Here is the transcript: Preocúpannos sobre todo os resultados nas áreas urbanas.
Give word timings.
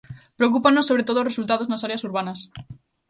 Preocúpannos 0.37 0.87
sobre 0.89 1.05
todo 1.07 1.17
os 1.19 1.29
resultados 1.29 1.69
nas 1.69 1.83
áreas 1.87 2.05
urbanas. 2.09 2.39